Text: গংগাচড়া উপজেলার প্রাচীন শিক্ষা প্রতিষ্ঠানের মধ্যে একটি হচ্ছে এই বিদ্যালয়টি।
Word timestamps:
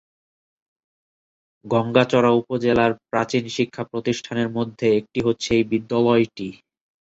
গংগাচড়া 1.65 2.31
উপজেলার 2.39 2.91
প্রাচীন 3.09 3.43
শিক্ষা 3.55 3.83
প্রতিষ্ঠানের 3.91 4.49
মধ্যে 4.57 4.87
একটি 4.99 5.19
হচ্ছে 5.25 5.49
এই 5.57 5.65
বিদ্যালয়টি। 5.71 6.47